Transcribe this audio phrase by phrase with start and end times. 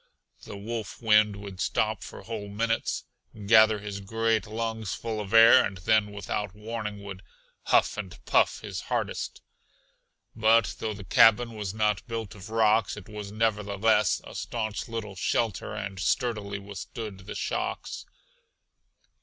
[0.45, 3.05] The wolf wind would stop for whole minutes,
[3.45, 7.21] gather his great lungs full of air and then without warning would
[7.65, 9.43] "huff and puff" his hardest.
[10.35, 15.15] But though the cabin was not built of rocks, it was nevertheless a staunch little
[15.15, 18.07] shelter and sturdily withstood the shocks.